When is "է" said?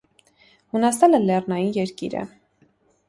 2.23-2.25